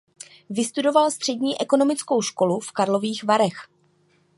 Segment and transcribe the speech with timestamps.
[0.49, 3.67] Vystudoval střední ekonomickou školu v Karlových Varech.